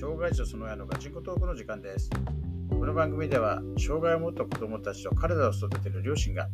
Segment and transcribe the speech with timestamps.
[0.00, 2.08] 障害者その親のガチンコトークの時間です。
[2.70, 6.48] この番組では、障害を持った子供たちと体を育てる両親が、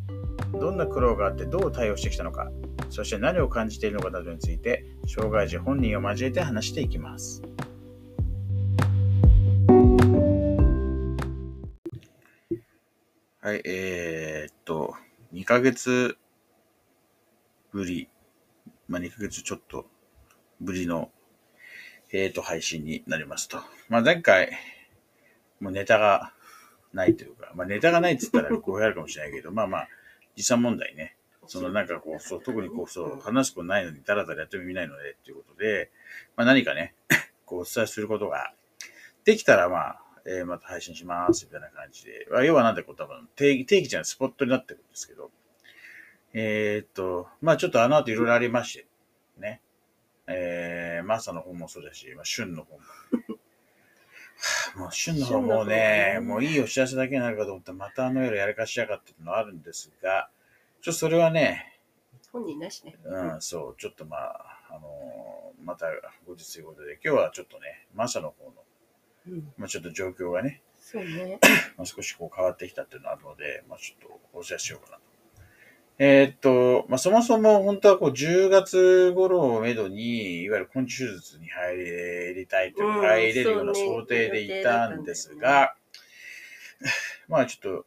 [0.59, 2.49] どんな苦労があってどう対応してきたのか、
[2.89, 7.43] そして何を感じているのかなどについて、障害児本人を交えて話していきます。
[13.41, 14.95] はい、えー、っと、
[15.35, 16.17] 2ヶ月
[17.71, 18.09] ぶり、
[18.87, 19.85] まあ、2ヶ月ちょっと
[20.59, 21.11] ぶりの、
[22.17, 23.57] えー、と、配信になりますと。
[23.89, 24.49] まあ、前回、
[25.59, 26.31] もうネタが
[26.93, 29.87] ないというか、まあ、ネタがないって言ったらこうやるかもしれないけど、まあまあ、
[30.37, 31.17] 実際問題ね。
[31.47, 35.91] そのなんかこう、そう、特にこう、そう、話すことないのに、だらだらやっても意味ないので、っていうことで、
[36.37, 36.95] まあ何かね、
[37.45, 38.53] こう、お伝えすることが
[39.25, 42.27] できたら、まあ、えーまた配信します、みたいな感じで。
[42.31, 45.31] まあ要はなんでこう、多分、定義、定義じゃない、スポットになってるんですけど、
[46.33, 48.87] えーっと、まあちょっとあの後いろいろありまして、
[49.37, 49.61] ね。
[50.27, 52.79] えー、マサの方もそうだし、まあ、旬の方も。
[52.79, 52.85] は
[54.75, 60.29] あもう、旬の方もうね、もういいお知らせだけになるかと思ったら、またあの夜やらかしやがってのはあるんですが、
[60.81, 61.79] ちょっとそれはね、
[62.31, 62.97] 本人なしね。
[63.03, 65.35] うん、そう、ちょっとまあ、あのー
[65.65, 65.87] また
[66.27, 68.53] 後日ということで、今日はちょっとね、マサの方の、
[69.27, 69.53] うん。
[69.57, 71.39] まあ、ちょっと状況がね、そうね。
[71.75, 75.03] まあ、少しこう変わってきたっていうのがあるので、まあ、ちょっとお知らせしようかなと。
[75.97, 85.75] えーっと、まあ、そもそも本当はこう10月頃をめどに、いわゆる根治手術に入りたいというか、うん入れるような想定でいたんですが、
[87.29, 87.85] まあちょっと、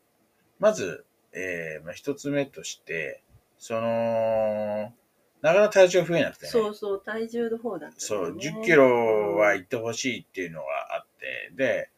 [0.58, 3.22] まず、えーまあ、一つ目として、
[3.58, 4.94] その、
[5.42, 6.50] なかなか体重が増えなくてね。
[6.50, 11.90] そうそう、体重の方だったそう、よね10キロは行ってほしいっていうのがあって、で、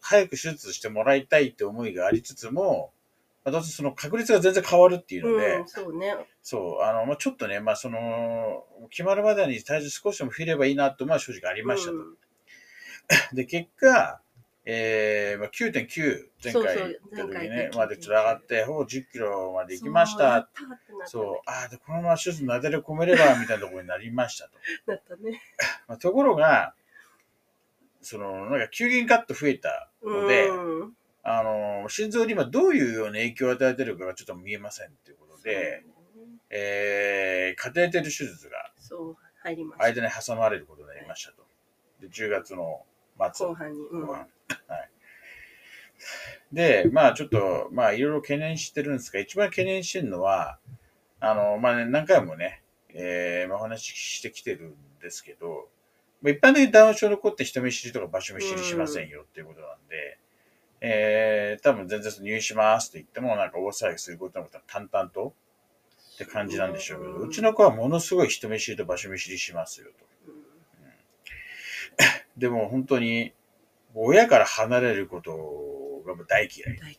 [0.00, 2.92] 早く手術してもらいたいって思いがありつつも、
[3.44, 6.14] まあどうせその確率が全然変わるっていうので、うん、そうね。
[6.42, 11.96] そう、あの、まあ、ちょっとね、まあ、その、決まるまでに体重少しでも増えればいいなと、まあ、正直ありましたと。
[11.96, 12.16] うん
[13.32, 14.20] で、結果、
[14.66, 20.48] えー、まあ、9.9、前回そうそう行った時ね前回で、までちょっと上がって、ほぼ10キロまで行きました。
[21.04, 24.52] そう、ああ、で、このまま手術なでれ込めれば、みたいなところになりましたと。
[24.90, 25.42] なったね。
[25.86, 26.74] まあ、ところが、
[28.00, 30.96] その、なんか急激にカット増えたので、うん。
[31.24, 35.82] あの、心臓に今どういうような影響を与えているかがちょっと見えませんっていうことで、
[36.50, 39.84] えー、カテーテル手術がそう、入りました。
[39.86, 41.42] 間に挟まれることになりましたと。
[42.00, 42.82] で、10月の
[43.34, 43.46] 末。
[43.46, 43.80] 後半に。
[43.80, 44.28] うんはい。
[46.52, 50.58] で、まあちょっと、まあいろいろ懸念してるんですが、一番懸念してるのは、
[51.20, 52.62] あの、まあね、何回もね、
[52.92, 55.68] えー、まあお話ししてきてるんですけど、
[56.20, 60.18] まあ一般的にダウン症の子って人見知りとか場所見知りしませんよっていうことなんで、
[60.86, 65.32] えー、多分全然入院しますって言っても、なんか大騒ぎすることなく淡々と
[66.14, 70.04] って感じなんでしょうけど、うちの子はものすごい人見知りと場所見知りしますよと。
[70.28, 70.44] うん
[72.36, 73.32] でも本当に、
[73.94, 76.76] 親から離れることが大嫌い。
[76.78, 76.98] 大嫌いだね。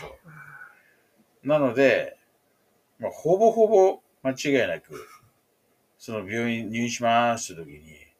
[0.00, 2.16] そうなので、
[2.98, 5.06] まあ、ほぼほぼ間違いなく、
[5.98, 8.11] その病院入院しますって時に、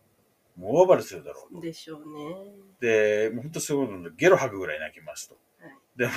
[0.63, 1.57] もう大暴れするだろうと。
[1.57, 2.37] うんでしょうね。
[2.81, 5.35] で、もう本当すごいので、ゲロ吐くぐらい泣きますと。
[5.61, 6.13] はいでも、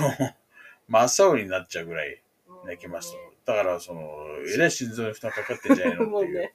[0.88, 2.22] 真っ青になっちゃうぐらい
[2.66, 3.18] 泣きますと。
[3.52, 4.02] だから、その、
[4.54, 6.10] えらい心臓に負担かかってんじゃないのっていう。
[6.12, 6.54] もうね。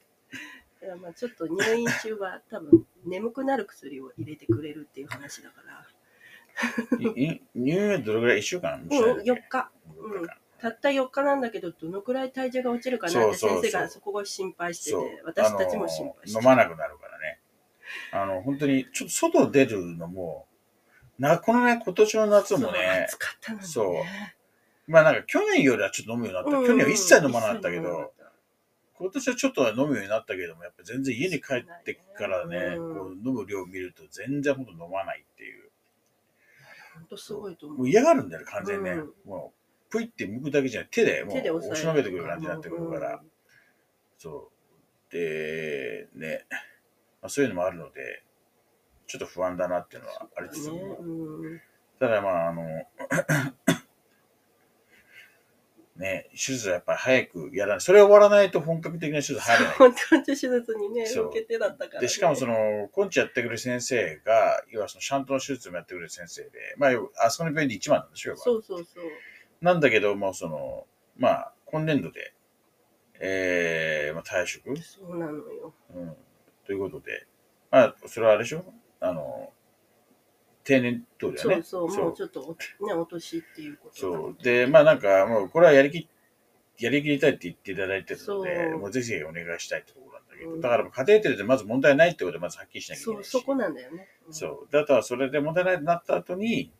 [0.81, 5.85] いやまあちょっと入院中は多分眠くなる薬を入れてくれるっていう話だから。
[7.03, 8.81] 入院はどれぐらい ?1 週間？
[8.81, 9.31] うん、4日。
[9.31, 9.69] 4日間
[10.61, 17.10] たった4日なんだけど、どのくらい体重が落ちるかなって先生がそこが心配してて、私たちも心配して飲まなくなるからね。
[18.11, 20.47] あの、本当に、ちょっと外出るのも、
[21.19, 23.67] な、このね、今年の夏もね、暑かったのにね。
[23.67, 23.95] そう
[24.87, 26.67] まあなんか去年よりはちょっと飲むようになった。
[26.67, 28.11] 去年は一切飲まなかったけど、、
[28.95, 35.69] 今年はちょっとは飲むようになったけども、やっぱ全然家に帰ってからね、うんこう飲む量を見ると全然ほんと飲まないっていう。
[36.95, 37.89] 本当すごいと思もうう。
[37.89, 38.91] 嫌がるんだよね、完全にね。
[38.91, 39.53] うんも
[39.87, 43.13] う、ぷいって剥くだけじゃない、手でもう押しのけてくる感じになってくるから。
[43.15, 43.31] うん
[44.17, 44.51] そ
[45.09, 45.11] う。
[45.11, 46.45] で、ね、
[47.21, 48.23] まあ、そういうのもあるので、
[49.07, 50.97] ちょっと不安だなっていうのはありつつも、
[51.99, 52.63] ただまあ、あの、
[56.01, 57.81] ね、手術はやっぱり早くやらない。
[57.81, 59.75] それ終わらないと本格的な手術入れない。
[59.75, 62.01] 本当に手術にね、受けてだったから、ね。
[62.01, 66.91] で、しかもその、根治やってくれる先生が、要はそのシャントの手術もやってくれる先生で、まあ、
[67.25, 69.03] あそこの病院で一番なんでしょうそうそうそう。
[69.61, 72.33] なんだけども、その、まあ、今年度で、
[73.19, 75.73] えー、まあ、退職、そうなのよ。
[75.93, 76.15] うん、
[76.71, 77.27] ということで、
[77.69, 78.63] まあ、それはあれでしょ？
[79.01, 79.51] あの、
[80.63, 81.63] 定年等だよね。
[81.63, 84.37] そうそう、もうちょっとおね、お年っていうことなそのう。
[84.41, 86.07] で、まあなんか、もうこれはやりき
[86.77, 88.79] やりきりたいって言っていただいてるので、そう。
[88.79, 90.61] もうぜひお願いしたいってところなんだけど、うん。
[90.61, 93.27] だからカテーテルでまず問題ないってことでまずはっきりしなきゃいけないし。
[93.27, 94.33] そうそこなんだよね、うん。
[94.33, 94.71] そう。
[94.71, 96.71] で、あとはそれで問題ないになった後に、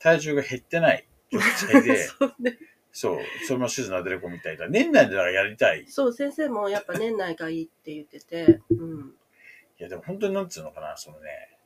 [0.00, 1.38] 体重が減ってない状
[1.70, 2.58] 態で、 そうね。
[2.90, 4.68] そう、そのまま手術なでれ込みたいだ。
[4.68, 5.82] 年内でだからやりたい。
[5.82, 5.86] い。
[5.86, 9.14] そう先生もやっぱ年内がいいって言ってて、うん、
[9.82, 11.58] や、でも本当になんつうのかな、そのね、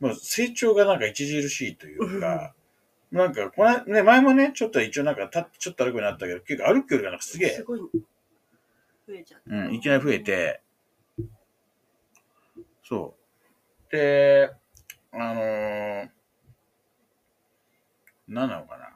[0.00, 2.54] もう成長がなんか著しいというか、
[3.10, 7.88] なんか、このね、前もね、ちょっと一応なんか立ってちょっと歩くようになったけど、結構歩くよりがなんかすげえ、すごい増
[9.14, 10.60] えちゃった、うん、いきなり増えて、
[12.84, 13.14] そ
[13.90, 13.92] う。
[13.96, 14.50] で、
[15.12, 16.08] あのー、
[18.28, 18.90] なんなのかな。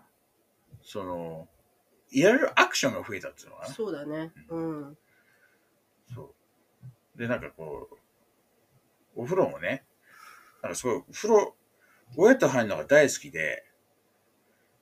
[0.82, 1.48] その、
[2.10, 3.74] やれるアクションが増えたっていうのかな。
[3.74, 4.98] そうだねうん
[6.14, 6.34] そう。
[7.16, 7.88] で、なんかこ
[9.16, 9.84] う、お風呂もね、
[10.62, 11.54] なんかすごい、お風呂、
[12.16, 13.64] 親と入るのが大好きで、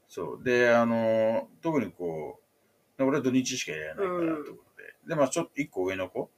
[0.09, 0.45] そう。
[0.45, 2.41] で、あの、特にこ
[2.99, 4.95] う、俺は土日しかやらないからってことで。
[5.09, 6.31] で、まあちょっと一個上の子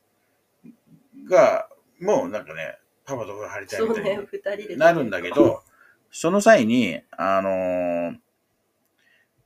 [1.28, 1.68] が、
[2.00, 5.62] もうなんかね、パパとお風呂入りたいみたいになるんだけど、
[6.10, 8.18] その際に、あのー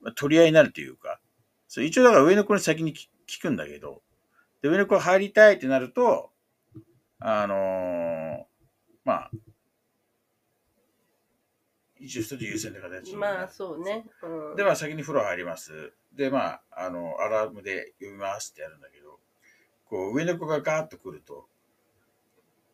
[0.00, 1.20] まあ取り合いになるというか、
[1.68, 4.02] そう一応だから上の子に先に聞聞くんだけど、
[4.62, 6.30] で、上の子が入りたいってなると、
[7.18, 8.44] あのー
[9.04, 9.30] まあ、
[11.98, 13.38] 一応一つ優先って形になる。
[13.38, 15.92] まあそうね、うん、で、まあ先に風呂入ります。
[16.12, 19.18] で、まあ、あの、アラームで呼びますってやるんだけど、
[19.88, 21.46] こう、上の子がガーッと来ると、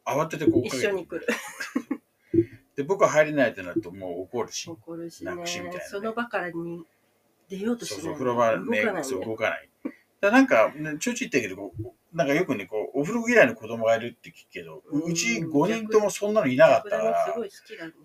[0.05, 1.27] 慌ててこう一緒に来る。
[2.77, 5.79] で、僕は入れないってなるともう怒るし、怒るしなくしみたいなね。
[5.79, 6.85] ねその場からに
[7.49, 9.69] 出ようとしないそうそう、風呂場ね、動かないそうね動かない。
[10.21, 17.37] だなんか、ね、ちょいちょい言ったけど、こうなんかよくね、こう、お風呂嫌いの子供がいるって聞くけど、ううちうん5人ともそんなのいなかったから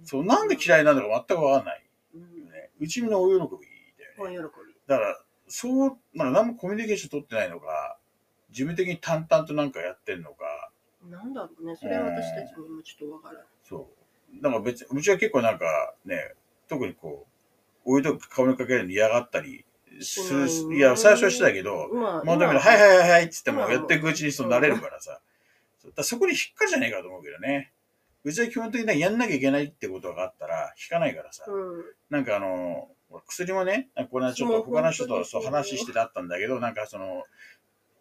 [0.03, 1.83] そう、なんで嫌いなんだか全くわかんない。
[2.15, 2.49] うん。
[2.49, 4.39] ね、うちの大喜びだよね。
[4.39, 4.73] 大喜び。
[4.87, 7.97] だから、そう、なんか何もコミュニケーション取ってないのか、
[8.49, 10.71] 自分的に淡々となんかやってんのか、
[11.09, 11.75] なんだろうね。
[11.75, 13.89] それは私たちにもちょっとわからないそ
[14.33, 14.41] う。
[14.41, 16.33] なんか別に、うちは結構なんかね、
[16.67, 17.27] 特にこ
[17.85, 19.65] う、お湯とか顔にかけるの嫌がったり
[20.73, 25.19] いや、最初はしてたけど、まあもうだけど、今はいはいはいはいっつってもやっていくうちにそうなれるからさ。
[25.95, 27.71] だそこに引っかじゃねえかと思うけどね。
[28.23, 31.45] うちは基本的にやんなきゃいけないってことがあったら、引かないからさ。
[31.47, 32.89] うんなんかあの、
[33.25, 37.23] 薬もね、この間ちょっと他の人とそう話しててあったんだけど、なんかその、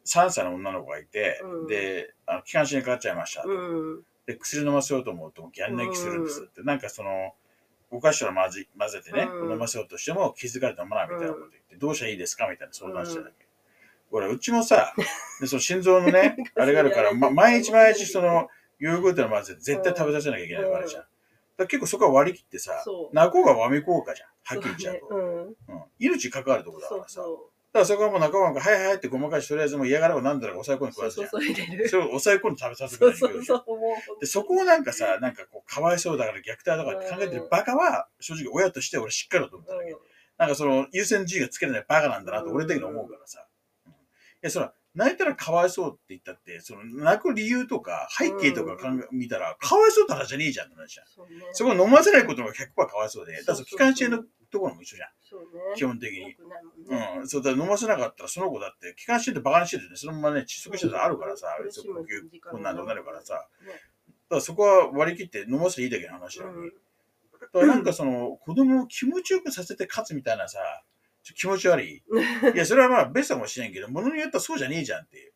[0.05, 3.45] 3歳の女の子がいて、うんで、あの気管支にかかっちゃいました。
[3.45, 6.63] うんで、薬飲ませようと思うと、ギャン泣きするんですって。
[6.63, 7.35] なんかその、
[7.91, 13.47] お菓子を混ぜ混ぜてね、うん飲ませようとしても気づかれて飲まないみたいなこと言って、どうしたらいいですかみたいな相談してただけ。
[14.11, 14.95] 俺、うちもさ、
[15.41, 18.49] でその心臓のね、 あれがあるから、ま、毎日毎日その、
[18.79, 21.05] ヨーグルトの混ぜて絶対食べさせなきゃいけないのがあるじゃん。
[21.57, 24.29] だ結構そこは割り切ってさそ、う泣こうがわめこうかじゃん。
[24.45, 25.09] はっきり言っちゃうと。
[25.09, 27.23] そうねうんうん命関わるところだかそうらさ。
[27.77, 31.89] だかそらそこはもう仲間が、はいはいはいってごまかし、とりあえずもう嫌がらばなんだろう抑え込んで食わすじゃん。
[31.89, 39.95] そう抑え込んで食べさせるそうそうそうで、そこをなんかさ、なんかこう、かわいそうだから虐待とかって考えてるバカは、正直親として俺しっかりと思っただけ。
[40.39, 43.41] なんかその、優先順位がつけれないバカなんだなと俺的に思うからさ。
[43.41, 43.47] うん
[44.37, 51.07] いや、そら、泣いたらかわいそうって言ったって、その、泣く理由とか背景とか考え、見たら、かわいそうって話じゃねえじゃんって話じゃん。
[51.53, 55.09] そこ飲ませないことが100%かわいそうで、だからその機関支のところも一緒じゃん。
[55.23, 55.47] そうね。
[55.77, 56.21] 基本的に。
[56.21, 56.37] ね。
[57.19, 63.73] うん、そうだ、飲ませなかったら、その子だって、気管支ってバカにしててね、そのままね、窒息してたらあるからさ、呼吸困難となるからさ、だかね
[64.31, 66.57] らそこは割り切って飲ませていいだけの話だよね。
[66.59, 66.71] うん。
[67.41, 70.59] だからなんかその、子供を気持ちよくさせて勝つみたいなさ、
[71.35, 72.03] 気持ち悪い。
[72.55, 75.33] いや、それはまあベストかもしれんけど、ものによってはそうじゃねえじゃんっていう。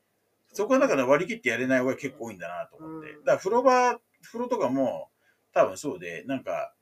[0.53, 3.11] そこはだから割り切ってやれない親結構多いんだなと思って。
[3.11, 3.25] うん。
[3.25, 5.11] だから風呂場、風呂とかも
[5.53, 6.75] 多分そうで、なんか、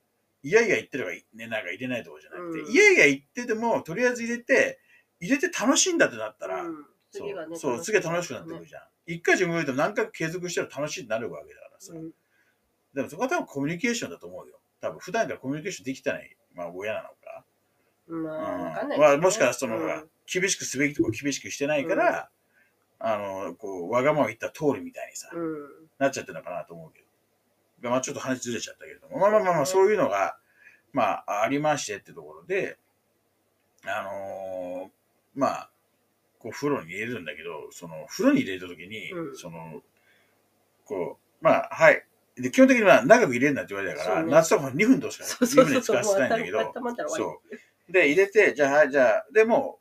[0.42, 4.78] いやいや言ってればね、なんか入れないとかじゃなくて、うんいやいや言ってても、とりあえず入れて、
[5.20, 8.82] 入れて楽しいんだってなったら、うんそ次がねう、そう、次は楽しくなってくるじゃん。
[9.06, 11.92] 一回自分入れても何回か継続したら楽しいになるわけだからさ。
[11.94, 12.10] うん
[12.94, 14.58] でもそこは多分コミュニケーションだと思うよ。
[14.80, 17.44] 多分普段からコミュニケーションできてない、まあ親なのか。
[18.06, 22.30] まあ、わかうんんないまあもしかしたらその、ほらうん厳しくすべきとこ厳しくしてないから、
[22.98, 27.07] あの、こう、わがまま言った通りみたいにさ、うんなっちゃってるのかなと思うけど。
[27.82, 30.36] まあちょっと話ずれちゃったけれども、まあまあまあまあ、そういうのが、
[30.92, 32.78] まあありましてってところで、
[33.84, 34.90] あのー
[35.34, 35.70] まあ、
[36.38, 39.82] こう風呂に入れるんだけど、その風呂に入れた時に、うんその、
[40.84, 42.04] こう、まあ、はい。
[42.36, 46.72] で、基本的には長く入れるなって言われたから、ね夏とか2分としか2そうそうそう分で使わせてないんだけど、
[47.08, 47.40] そ
[47.88, 47.92] う。
[47.92, 49.78] で、入れて、じゃあ、はい、じゃあ、でも、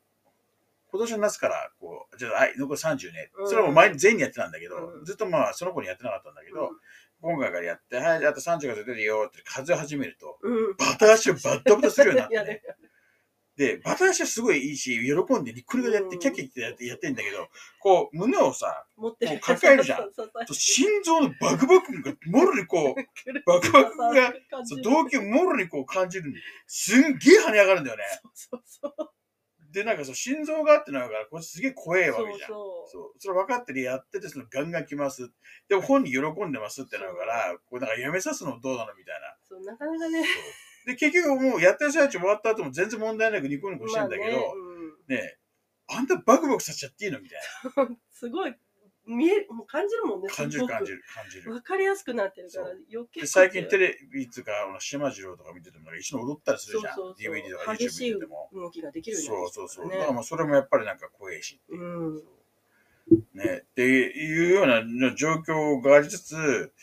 [0.91, 3.31] 今年の夏から、こう、じゃあ、はい、残り30ね。
[3.37, 6.77] うんそれはもう毎日全員にやってたんだけど、うんずっとまあ、その子にやってなかったんだけど、うん
[7.21, 12.61] 今回からやって、はい、あと30が出てるよって数え始めると、うんバタ足をバッタバタするようになって、 やねる、
[13.57, 19.31] で、バタ足はすごいいいし、喜んでにっくりがやって、うんキャッキャってやってやってんだけど、こう、胸をさ、持ってる。
[19.31, 24.33] もう抱えるじゃんそうそうそう心臓のバクバクが、もろにこう、バクバクが、
[24.63, 28.03] そう動機機をもろにこう感じるんで、すんげえ跳ね上がるんだよね。
[28.35, 29.11] そうそう
[29.71, 32.49] で、なんかそう、心臓があってなるから、これすげえ怖えわけじゃん。
[32.49, 35.31] そうそれ分かってるやってて、そのガンガン来ます。
[35.67, 39.35] でも本人喜んでますってなるから、こうなんかやめさすのどうなのみたいな。
[39.43, 40.23] そうなかなかね。
[40.85, 45.15] で、結局もうやってる最中終わった後も全然問題なくニコニコしてんだけど、まあねうん。
[45.15, 45.37] ねえ、
[45.87, 47.39] あんたバクバクさせちゃっていいのみたい
[48.11, 48.55] すごい
[49.07, 50.33] 見えもう感じるもんねな。
[50.33, 51.53] 感じる感じる感じる。
[51.53, 56.95] わかりやすくなってるから余計で最近テレビとか、あの島次郎とか見てても、一緒に踊ったりするじゃん。
[56.95, 58.49] そうそうそう DVD とか激 YouTube しい見てても。
[58.53, 59.89] 動きができるよそうそうそう。
[59.89, 61.59] だねからまあそれもやっぱりなんか怖いし。
[61.69, 62.23] うん
[63.33, 66.73] ね、っていうような状況がありつつ、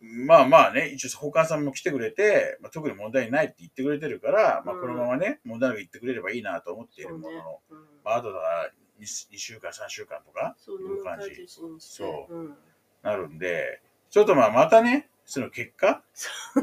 [0.00, 9.02] まあまあね、一応保管さんも来てくれて、まあ、特に問題ないって言ってくれてるから、まあうんこのままね、問題なく言ってくれればいいなと思っているものの、うんまああとだから2、
[9.34, 11.46] 2週間、3週間とかそうねいう感じ。
[11.78, 12.34] そう。
[12.34, 12.56] うん。
[13.02, 16.02] なるんで、ちょっとまあまたね、その結果、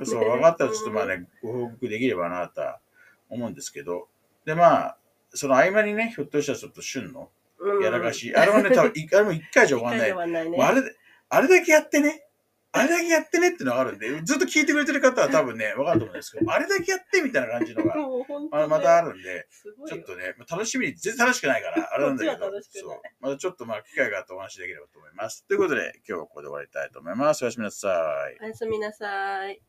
[0.04, 2.80] そう分かったらちょっとまあね、ご報告できればなとは
[3.30, 4.08] 思うんですけど、
[4.46, 4.98] でまあ、
[5.34, 7.84] その合間にね、ひょっとしたらちょっと旬のうん。
[7.84, 10.52] やらかし、あれはね、多分いあれも1回じゃ終わんない。
[10.62, 10.96] あれで、
[11.30, 12.26] あれだけやってね、
[12.76, 17.94] あれだけやってねってのがあるんで、ずっと聞いてくれてる方は多分ね、わかると思うんですけど、あれだけやってみたいな感じのが、
[18.52, 19.48] あまたあるんで、
[19.88, 23.02] ちょっとね、まあ楽しみに、全然楽しくないから、 あれなんだけどそう。
[23.20, 25.46] またちょっとまあ機会があってお話しできればと思います。
[25.48, 27.44] ということで、今日はここで終わりたいと思います。
[27.44, 27.90] おやすみなさ
[28.32, 28.44] い。
[28.44, 29.62] おやすみなさい